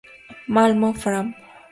[0.53, 1.27] Malmö: Fram.